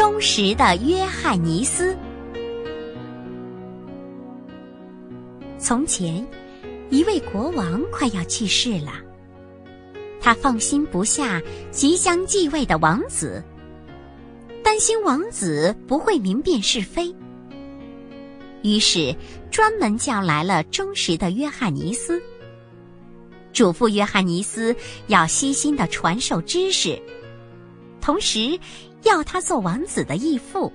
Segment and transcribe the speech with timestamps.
[0.00, 1.94] 忠实的约翰尼斯。
[5.58, 6.26] 从前，
[6.88, 8.94] 一位国王快要去世了，
[10.18, 11.38] 他放心不下
[11.70, 13.44] 即将继位的王子，
[14.64, 17.14] 担心王子不会明辨是非，
[18.62, 19.14] 于是
[19.50, 22.18] 专门叫来了忠实的约翰尼斯，
[23.52, 24.74] 嘱咐约翰尼斯
[25.08, 26.98] 要悉心的传授知识，
[28.00, 28.58] 同时
[29.02, 30.72] 要他做王子的义父。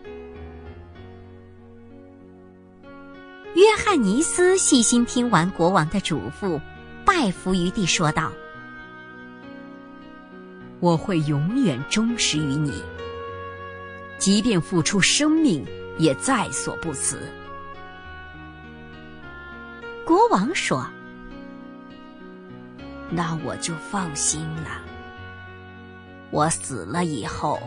[3.55, 6.59] 约翰尼斯细心听完国王的嘱咐，
[7.05, 8.33] 拜伏于地，说道
[10.81, 12.83] ：“我会永远忠实于你，
[14.17, 15.66] 即便付出生命，
[15.97, 17.21] 也在所不辞。”
[20.05, 20.85] 国王说
[23.09, 24.81] ：“那我就放心了。
[26.30, 27.57] 我死了以后，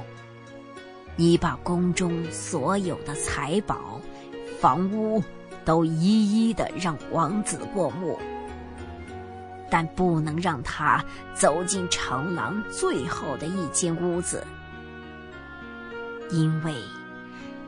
[1.19, 4.01] 你把宫中所有的财宝、
[4.59, 5.23] 房屋。”
[5.65, 8.19] 都一一的让王子过目，
[9.71, 14.43] 但不能让他走进长廊最后的一间屋子，
[16.31, 16.75] 因为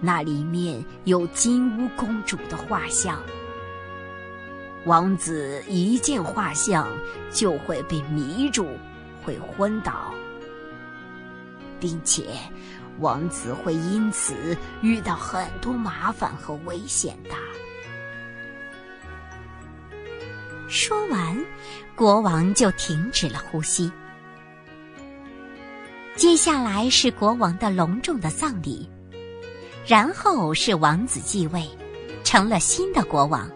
[0.01, 3.19] 那里面有金乌公主的画像。
[4.87, 6.89] 王子一见画像
[7.31, 8.67] 就会被迷住，
[9.23, 10.15] 会昏倒，
[11.79, 12.29] 并且
[13.01, 17.31] 王子会因此遇到很多麻烦和危险的。
[20.69, 21.37] 说完，
[21.97, 23.91] 国王就停止了呼吸。
[26.15, 28.89] 接下来是国王的隆重的葬礼，
[29.87, 31.69] 然后是王子继位，
[32.23, 33.51] 成了新的国王。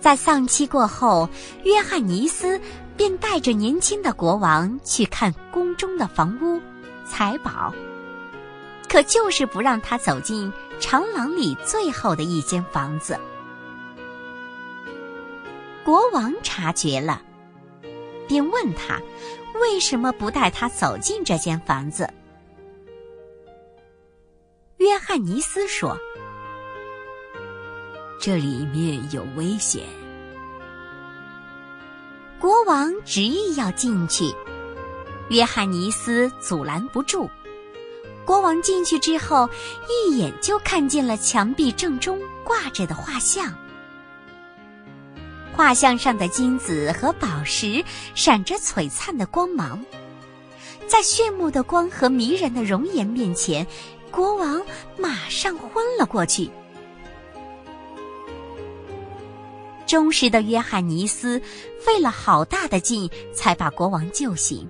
[0.00, 1.28] 在丧期过后，
[1.64, 2.60] 约翰尼斯
[2.96, 6.60] 便带着年轻的国王去看宫中的房屋、
[7.08, 7.72] 财宝，
[8.88, 13.18] 可就是不让他走进长廊里最后的一间房子。
[15.84, 17.22] 国王察觉了，
[18.26, 19.00] 便问他
[19.60, 22.10] 为什么不带他走进这间房子。
[24.78, 25.96] 约翰尼斯说
[28.20, 29.84] ：“这里面有危险。”
[32.38, 34.34] 国王执意要进去，
[35.28, 37.28] 约翰尼斯阻拦不住。
[38.24, 39.48] 国王进去之后，
[39.88, 43.54] 一眼就看见了墙壁正中挂着的画像。
[45.52, 47.82] 画像上的金子和宝石
[48.14, 49.82] 闪着璀璨的光芒，
[50.86, 53.66] 在炫目的光和迷人的容颜面前，
[54.10, 54.60] 国王
[54.98, 56.50] 马上昏了过去。
[59.86, 61.40] 忠实的约翰尼斯
[61.80, 64.68] 费了好大的劲，才把国王救醒。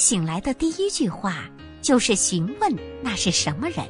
[0.00, 1.46] 醒来的第一句话
[1.82, 3.86] 就是询问那是什么人。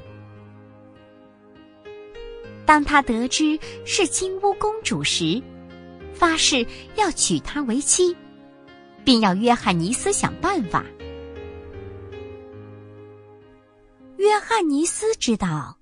[2.66, 3.56] 当他得知
[3.86, 5.40] 是金乌公主时，
[6.12, 6.66] 发誓
[6.96, 8.16] 要娶她为妻，
[9.04, 10.84] 并要约翰尼斯想办法。
[14.16, 15.78] 约翰尼斯知道，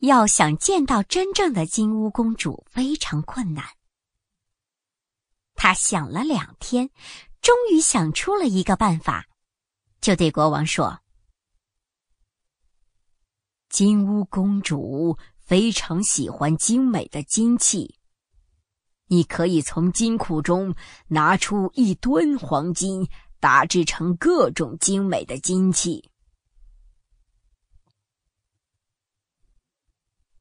[0.00, 3.64] 要想见到真正的金乌公主非常困难。
[5.54, 6.90] 他想了两天，
[7.42, 9.26] 终于想出了一个办法，
[10.00, 11.00] 就对国王说
[13.68, 17.98] ：“金乌公主。”非常喜欢精美的金器，
[19.08, 20.74] 你可以从金库中
[21.08, 23.06] 拿出一吨黄金，
[23.38, 26.08] 打制成各种精美的金器。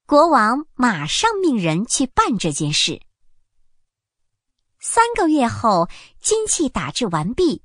[0.05, 3.01] 国王马上命人去办这件事。
[4.83, 7.61] 三个月后，金器打制完毕，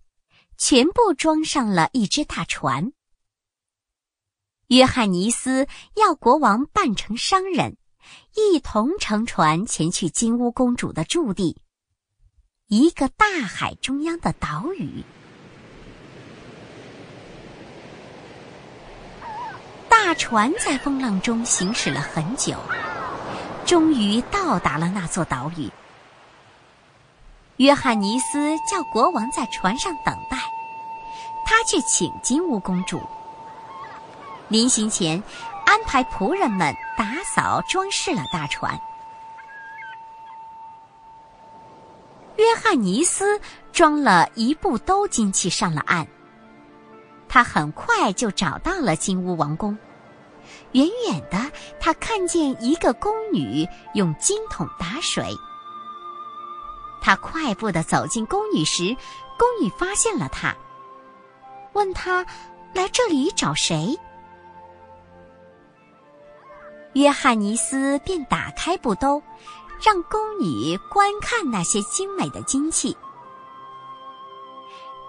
[0.59, 2.93] 全部装上了一只大船。
[4.67, 7.79] 约翰尼斯要国王扮成商人，
[8.35, 11.57] 一同乘船前去金乌公主的驻地——
[12.69, 15.03] 一个大海中央的岛屿。
[19.89, 22.59] 大船在风浪中行驶了很久，
[23.65, 25.71] 终于到达了那座岛屿。
[27.59, 30.37] 约翰尼斯叫国王在船上等待，
[31.47, 33.01] 他去请金乌公主。
[34.49, 35.23] 临行前，
[35.65, 38.79] 安排仆人们打扫装饰了大船。
[42.37, 43.41] 约翰尼斯
[43.73, 46.07] 装了一部兜金器上了岸。
[47.27, 49.77] 他很快就找到了金乌王宫。
[50.73, 51.51] 远远的，
[51.81, 55.35] 他看见一个宫女用金桶打水。
[57.07, 58.93] 他快步的走进宫女时，
[59.39, 60.53] 宫女发现了他。
[61.73, 62.27] 问他
[62.75, 63.97] 来这里找谁。
[66.95, 69.23] 约翰尼斯便打开布兜，
[69.81, 72.93] 让宫女观看那些精美的金器。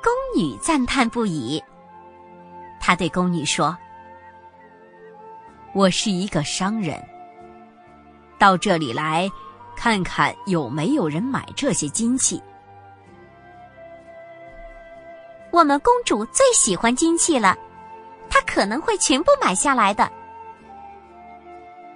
[0.03, 1.59] 宫女赞叹不已，
[2.79, 3.75] 他对宫女说
[5.73, 7.03] ：“我是一个商人，
[8.37, 9.27] 到这里来
[9.77, 12.41] 看看有没有人买这些金器。”
[15.51, 17.57] 我们公主最喜欢金器了，
[18.29, 20.11] 她可能会全部买下来的。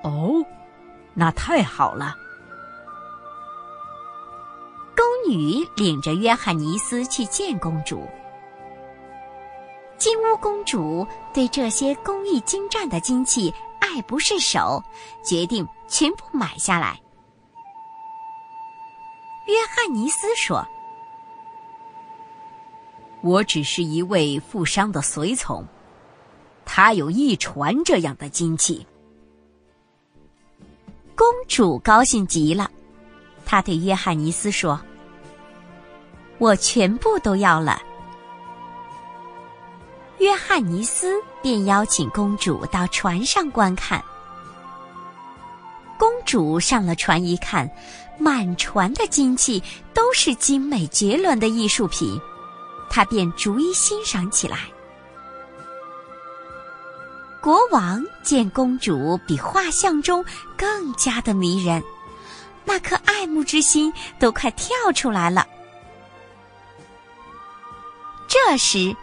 [0.04, 0.44] 哦，
[1.13, 2.16] 那太好了。
[4.95, 8.07] 宫女领着约翰尼斯去见公主。
[9.98, 14.81] 金屋公主对这些工艺精湛的金器爱不释手，
[15.24, 17.00] 决定全部买下来。
[19.51, 20.65] 约翰尼斯说。
[23.21, 25.63] 我只是一位富商的随从，
[26.65, 28.88] 他有一船这样的金器。
[31.15, 32.71] 公主高兴极了，
[33.45, 34.81] 她对约翰尼斯说
[36.39, 37.80] ：“我全部都要了。”
[40.18, 44.03] 约翰尼斯便邀请公主到船上观看。
[46.31, 47.69] 主上了船一看，
[48.18, 49.62] 满船的金器
[49.94, 52.18] 都是精美绝伦的艺术品。
[52.89, 54.60] 他便逐一欣赏起来。
[57.42, 60.24] 国王见公主比画像中
[60.56, 61.83] 更加的迷人，
[62.63, 65.45] 那颗爱慕之心都快跳出来了。
[68.25, 68.95] 这时，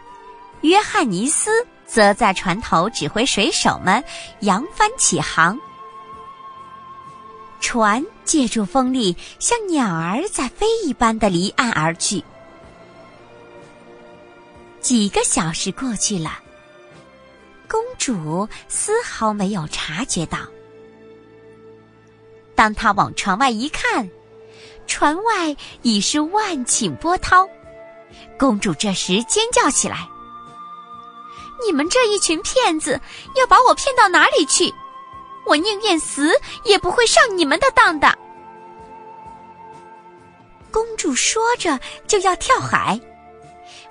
[0.61, 1.51] 约翰尼斯
[1.85, 4.03] 则在船头指挥水手们
[4.39, 5.55] 扬帆起航，
[7.59, 12.23] 船借助风力，像鸟儿在飞一般的离岸而去。
[14.79, 16.39] 几个小时过去了，
[17.67, 20.39] 公主丝毫没有察觉到。
[22.55, 24.09] 当她往船外一看，
[24.87, 27.47] 船外已是万顷波涛。
[28.37, 30.07] 公主这时尖叫起来
[31.63, 32.99] ：“你们这一群骗子，
[33.35, 34.73] 要把我骗到哪里去？
[35.49, 36.31] 我宁愿死，
[36.63, 38.15] 也不会上你们的当的！”
[40.71, 42.99] 公主说着就要跳海。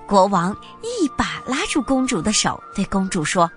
[0.07, 3.51] 国王一把拉住公主的手，对公主说：“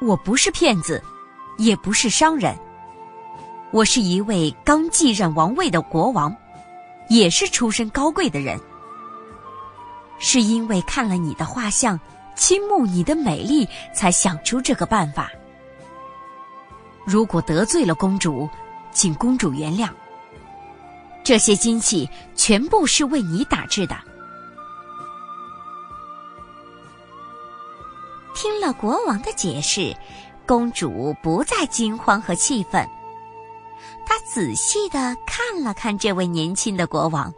[0.00, 1.02] 我不是骗子，
[1.56, 2.56] 也不是商人，
[3.72, 6.36] 我是一位刚继任王位的国王，
[7.08, 8.60] 也是出身高贵的人。
[10.18, 11.98] 是因为看了你的画像，
[12.36, 15.32] 倾慕你的美丽，才想出这个办法。
[17.04, 18.48] 如果得罪了公主，
[18.92, 19.88] 请公主原谅。
[21.24, 23.96] 这些金器全部是为你打制的。”
[28.34, 29.94] 听了国王的解释，
[30.46, 32.88] 公主不再惊慌和气愤。
[34.04, 37.32] 她仔细的看了看这位年轻的国王，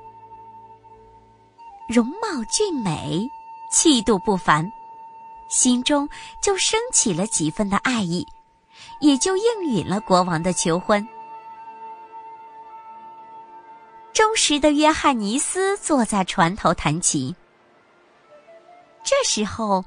[1.88, 3.28] 容貌俊美，
[3.70, 4.70] 气度不凡，
[5.48, 6.08] 心中
[6.40, 8.26] 就升起了几分的爱意，
[9.04, 11.06] 也就应允了国王的求婚。
[14.14, 17.34] 忠实的约翰尼斯坐在船头弹琴，
[19.04, 19.84] 这时候。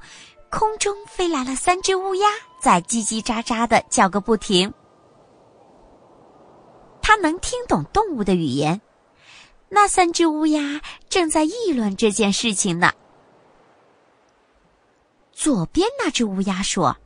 [0.50, 2.26] 空中飞来了三只乌鸦，
[2.58, 4.72] 在叽叽喳喳的叫个不停。
[7.02, 8.80] 他能听懂动物的语言，
[9.68, 12.90] 那三只乌鸦正在议论这件事情呢。
[15.32, 16.96] 左边那只乌鸦说：“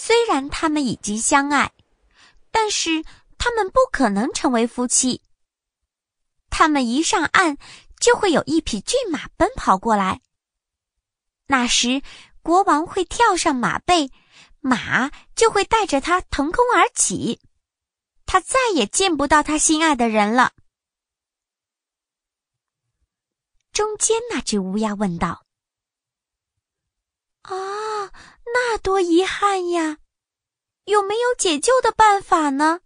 [0.00, 1.72] 虽然他们已经相爱，
[2.52, 3.04] 但是
[3.36, 5.20] 他们不可能成为夫妻。
[6.48, 7.58] 他们一上岸，
[7.98, 10.20] 就会有一匹骏马奔跑过来。”
[11.50, 12.00] 那时，
[12.42, 14.12] 国王会跳上马背，
[14.60, 17.40] 马就会带着他腾空而起，
[18.24, 20.52] 他再也见不到他心爱的人了。
[23.72, 25.44] 中间那只乌鸦问道
[27.42, 28.12] ：“啊，
[28.70, 29.96] 那多遗憾呀！
[30.84, 32.80] 有没有解救的办法呢？”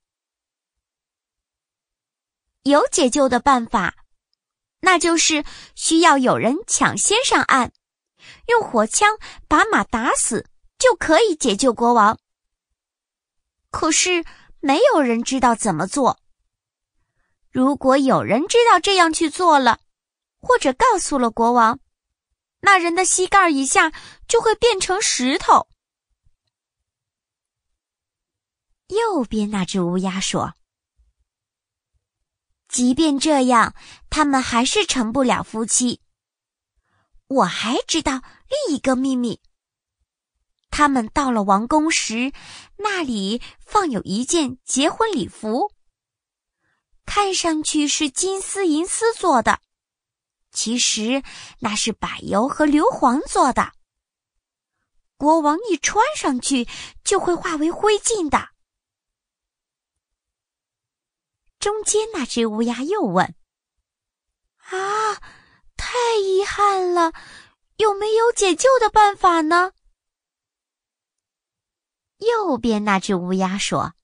[2.62, 3.96] 有解救的办法，
[4.82, 7.72] 那就是需要有人抢先上岸。
[8.46, 10.48] 用火枪把马打死
[10.78, 12.16] 就可以解救国王。
[13.72, 14.24] 可是
[14.60, 16.20] 没有人知道怎么做。
[17.50, 19.80] 如果有人知道这样去做了，
[20.40, 21.80] 或者告诉了国王，
[22.60, 23.92] 那人的膝盖以下
[24.28, 25.66] 就会变成石头。
[28.92, 30.54] 右边那只乌鸦说
[32.68, 33.74] ：“即便这样，
[34.10, 36.00] 他们还是成不了夫妻。
[37.26, 39.40] 我还知道另一个秘密。
[40.70, 42.32] 他们到了王宫时，
[42.76, 45.70] 那里放有一件结婚礼服，
[47.04, 49.60] 看上去是金丝银丝做的，
[50.50, 51.22] 其实
[51.58, 53.72] 那是柏油和硫磺做的。
[55.18, 56.66] 国王一穿上去，
[57.04, 58.51] 就会化为灰烬的。
[61.62, 63.36] 中间那只乌鸦又问
[64.66, 65.14] ：“啊，
[65.76, 67.12] 太遗憾了，
[67.76, 69.70] 有没有解救的办法呢？”
[72.18, 73.94] 右边那只乌鸦说：“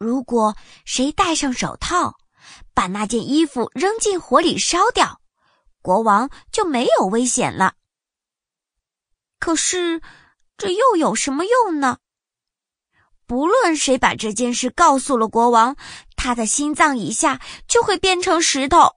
[0.00, 2.16] 如果谁戴上手套，
[2.72, 5.20] 把那件衣服扔进火里烧掉，
[5.82, 7.74] 国王就没有危险了。
[9.38, 10.00] 可是，
[10.56, 11.98] 这又有什么用呢？”
[13.30, 15.76] 不论谁把这件事告诉了国王，
[16.16, 18.96] 他的心脏以下就会变成石头。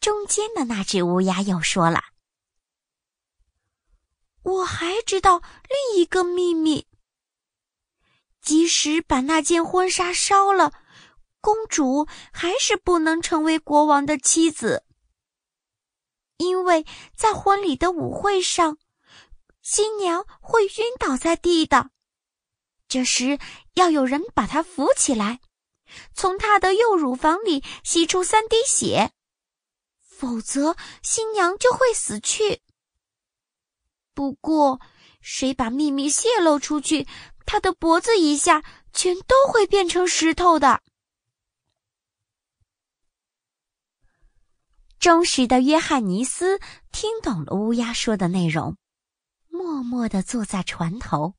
[0.00, 2.02] 中间的那只乌鸦又说了
[4.44, 6.86] ：“我还知道另一个秘密。
[8.42, 10.74] 即使把那件婚纱烧了，
[11.40, 14.84] 公主还是不能成为国王的妻子，
[16.36, 16.84] 因为
[17.16, 18.76] 在婚礼的舞会上。”
[19.62, 21.90] 新娘会晕倒在地的，
[22.88, 23.38] 这时
[23.74, 25.40] 要有人把她扶起来，
[26.14, 29.12] 从她的右乳房里吸出三滴血，
[30.00, 32.60] 否则新娘就会死去。
[34.14, 34.80] 不过，
[35.20, 37.06] 谁把秘密泄露出去，
[37.46, 40.82] 她的脖子以下全都会变成石头的。
[44.98, 46.60] 忠实的约翰尼斯
[46.92, 48.76] 听懂了乌鸦说的内容。
[49.52, 51.34] 默默地坐在船头。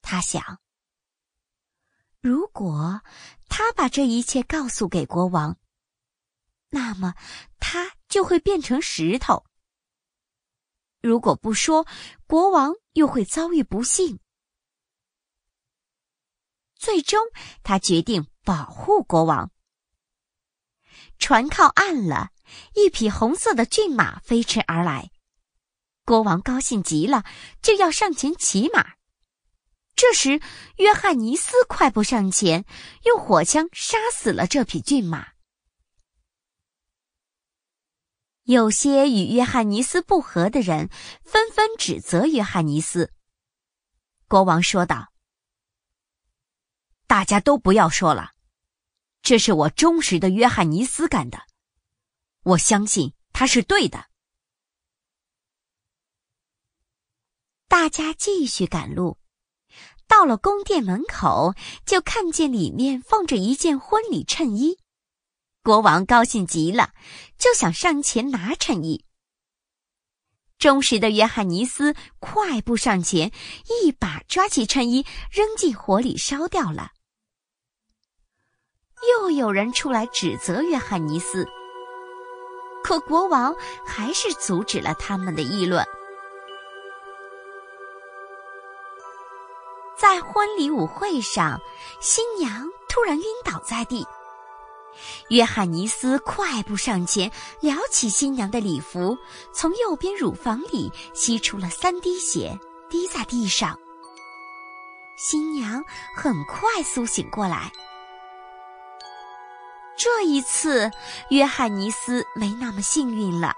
[0.00, 0.60] 他想：
[2.20, 3.02] 如果
[3.48, 5.58] 他把这一切告诉给国王，
[6.70, 7.14] 那么
[7.58, 9.44] 他就会变成石头；
[11.00, 11.86] 如果不说，
[12.28, 14.20] 国王又会遭遇不幸。
[16.76, 17.20] 最终，
[17.64, 19.50] 他决定保护国王。
[21.18, 22.30] 船靠岸了，
[22.74, 25.11] 一匹红色的骏马飞驰而来。
[26.04, 27.24] 国王高兴极了，
[27.62, 28.94] 就要上前骑马。
[29.94, 30.40] 这时，
[30.78, 32.64] 约翰尼斯快步上前，
[33.04, 35.28] 用火枪杀死了这匹骏马。
[38.44, 40.90] 有些与约翰尼斯不和的人
[41.24, 43.12] 纷纷指责约翰尼斯。
[44.26, 45.12] 国王说道
[47.06, 48.32] ：“大家都不要说了，
[49.22, 51.42] 这是我忠实的约翰尼斯干的，
[52.42, 54.06] 我相信他是对的。”
[57.72, 59.16] 大家继续赶路，
[60.06, 61.54] 到了宫殿门口，
[61.86, 64.76] 就看见里面放着一件婚礼衬衣。
[65.62, 66.90] 国王高兴极了，
[67.38, 69.06] 就想上前拿衬衣。
[70.58, 73.32] 忠实的约翰尼斯快步上前，
[73.82, 76.90] 一把抓起衬衣，扔进火里烧掉了。
[79.18, 81.48] 又有人出来指责约翰尼斯，
[82.84, 85.82] 可国王还是阻止了他们的议论。
[90.12, 91.58] 在婚礼舞会上，
[91.98, 94.06] 新娘突然晕倒在地。
[95.30, 99.16] 约翰尼斯快步上前，撩起新娘的礼服，
[99.54, 103.78] 从右边乳房里吸出了三滴血，滴在地上。
[105.16, 105.82] 新娘
[106.14, 107.72] 很快苏醒过来。
[109.96, 110.90] 这一次，
[111.30, 113.54] 约翰尼斯没那么幸运了，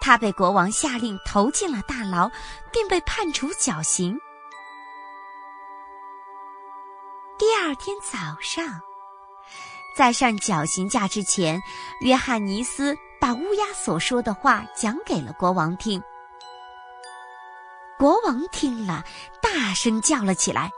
[0.00, 2.30] 他被国王下令投进了大牢，
[2.70, 4.16] 并被判处绞刑。
[7.68, 8.80] 二天早上，
[9.94, 11.60] 在上绞刑架之前，
[12.00, 16.02] 约翰尼斯把乌鸦所说的话讲给了国王听。
[17.98, 19.04] 国王听了，
[19.42, 20.70] 大声叫了起来：“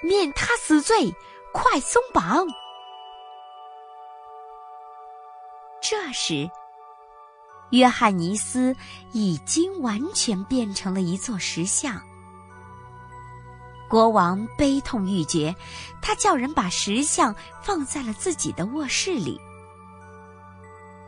[0.00, 1.12] 免他死罪，
[1.52, 2.46] 快松绑！”
[5.82, 6.48] 这时，
[7.70, 8.76] 约翰尼斯
[9.10, 12.00] 已经完全变成了一座石像。
[13.88, 15.54] 国王悲痛欲绝，
[16.02, 19.40] 他叫人把石像放在了自己的卧室里。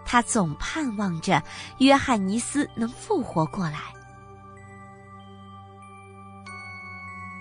[0.04, 1.42] 他总盼望着
[1.78, 3.78] 约翰尼斯能复活过来。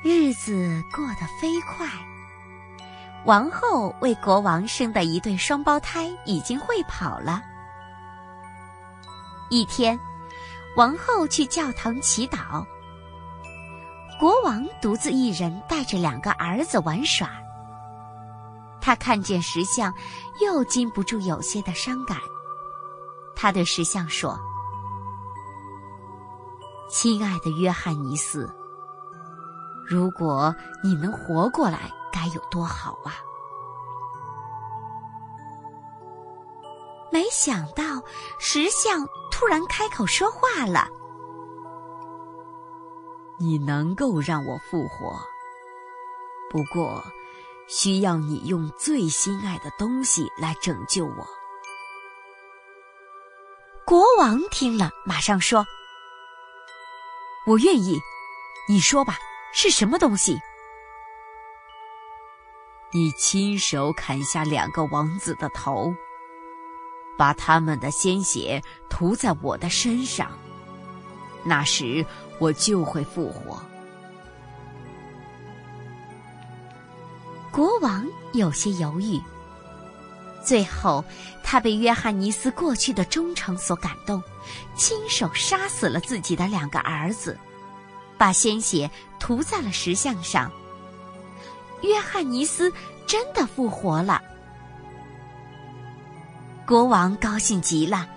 [0.03, 1.87] 日子过得飞快，
[3.25, 7.41] 王后为国王生的一对双胞胎已经会跑了。
[9.49, 9.99] 一天，
[10.75, 12.65] 王后去教堂祈祷。
[14.19, 17.29] 国王独自一人带着两个儿子玩耍。
[18.81, 19.93] 他看见石像，
[20.41, 22.17] 又禁不住有些的伤感。
[23.33, 24.37] 他对石像说
[26.91, 28.53] ：“亲爱的约翰尼斯，
[29.87, 33.15] 如果你能活过来，该有多好啊！”
[37.09, 38.03] 没想到，
[38.37, 40.89] 石像突然开口说话了
[43.39, 45.19] ：“你能够让我复活，
[46.51, 47.03] 不过……”
[47.71, 51.27] 需要你用最心爱的东西来拯救我。
[53.85, 55.63] 国王听了，马上说
[57.45, 57.99] ：“我愿意。
[58.67, 59.19] 你说吧，
[59.53, 60.39] 是什么东西？
[62.91, 65.93] 你亲手砍下两个王子的头，
[67.19, 70.31] 把他们的鲜血涂在我的身上，
[71.43, 72.05] 那时
[72.37, 73.61] 我就会复活。”
[77.51, 79.19] 国王有些犹豫，
[80.43, 81.03] 最后
[81.43, 84.21] 他被约翰尼斯过去的忠诚所感动，
[84.75, 87.37] 亲手杀死了自己的两个儿子，
[88.17, 90.51] 把鲜血涂在了石像上。
[91.81, 92.71] 约翰尼斯
[93.07, 94.21] 真的复活了，
[96.67, 98.07] 国王高兴极了。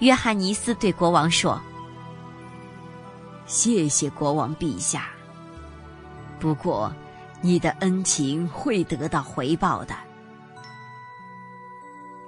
[0.00, 1.60] 约翰尼斯对国王说
[3.54, 5.10] ：“谢谢国王陛下，
[6.40, 6.92] 不过……”
[7.40, 9.94] 你的恩情会得到回报的。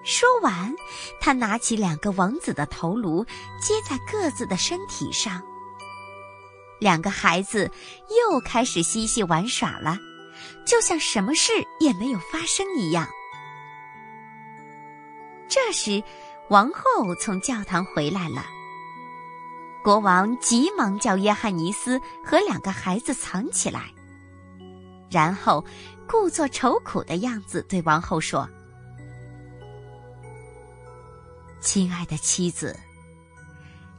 [0.04, 0.74] 说完，
[1.18, 3.24] 他拿起两个王子的头颅，
[3.58, 5.42] 接在各自的身体上。
[6.78, 7.70] 两个孩子
[8.30, 9.96] 又开始嬉戏玩耍了，
[10.66, 13.08] 就像什么事也没有发生一样。
[15.48, 16.04] 这时，
[16.50, 18.44] 王后从教堂回来了。
[19.86, 23.84] 国王急忙叫约翰尼斯和两个孩子藏起来。
[25.08, 25.64] 然后，
[26.08, 28.50] 故作愁苦的样子对王后说
[31.62, 32.76] ：“亲爱的妻子，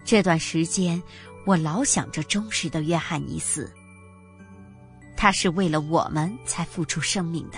[0.03, 1.01] 这段时间
[1.45, 3.73] 我老想着忠实的约翰尼斯。
[5.15, 7.57] 他是为了我们才付出生命的。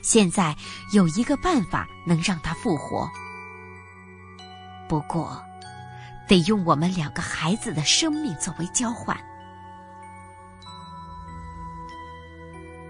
[0.00, 0.56] 现在
[0.92, 3.10] 有一个办法能让他复活，
[4.88, 5.42] 不过
[6.30, 9.18] 得用我们两个孩子的生命作为交换。”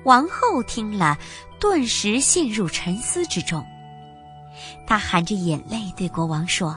[0.05, 1.16] 王后听了，
[1.59, 3.66] 顿时陷入沉思之中。
[4.87, 6.76] 她含着眼泪对国王说：“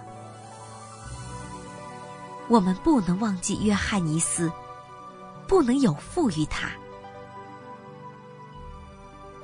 [2.48, 4.52] 我们不能忘记约翰尼斯，
[5.48, 6.70] 不能有负于他。”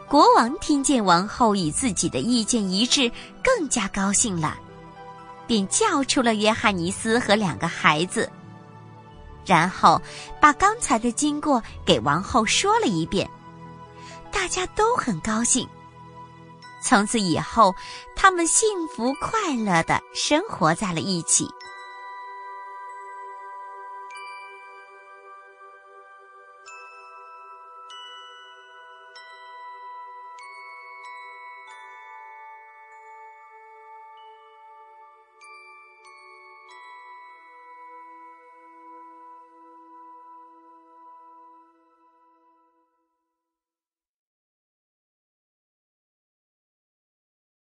[0.07, 3.11] 国王听见王后与自己的意见一致，
[3.43, 4.57] 更加高兴了，
[5.49, 8.31] 便叫出了约翰尼斯和两个孩子，
[9.43, 9.99] 然后
[10.39, 13.27] 把刚才的经过给王后说了一遍。
[14.31, 15.67] 大家都很高兴。
[16.83, 17.73] 从此以后，
[18.15, 21.49] 他们幸福快乐的生活在了一起。